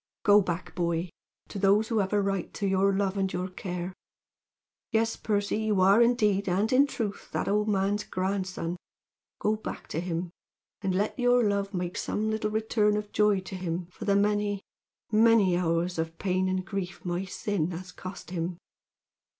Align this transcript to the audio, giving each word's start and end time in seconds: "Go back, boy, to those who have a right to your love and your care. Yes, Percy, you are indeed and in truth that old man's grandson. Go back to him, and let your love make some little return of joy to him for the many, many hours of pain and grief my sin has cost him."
"Go 0.23 0.41
back, 0.41 0.73
boy, 0.73 1.09
to 1.49 1.59
those 1.59 1.89
who 1.89 1.99
have 1.99 2.11
a 2.11 2.19
right 2.23 2.51
to 2.55 2.65
your 2.65 2.91
love 2.91 3.17
and 3.17 3.31
your 3.31 3.47
care. 3.47 3.93
Yes, 4.91 5.15
Percy, 5.15 5.57
you 5.57 5.79
are 5.79 6.01
indeed 6.01 6.49
and 6.49 6.73
in 6.73 6.87
truth 6.87 7.29
that 7.33 7.47
old 7.47 7.69
man's 7.69 8.03
grandson. 8.03 8.77
Go 9.37 9.55
back 9.55 9.87
to 9.89 9.99
him, 9.99 10.31
and 10.81 10.95
let 10.95 11.19
your 11.19 11.43
love 11.43 11.75
make 11.75 11.97
some 11.99 12.31
little 12.31 12.49
return 12.49 12.97
of 12.97 13.11
joy 13.11 13.41
to 13.41 13.55
him 13.55 13.85
for 13.91 14.05
the 14.05 14.15
many, 14.15 14.63
many 15.11 15.55
hours 15.55 15.99
of 15.99 16.17
pain 16.17 16.49
and 16.49 16.65
grief 16.65 17.05
my 17.05 17.23
sin 17.23 17.69
has 17.69 17.91
cost 17.91 18.31
him." 18.31 18.57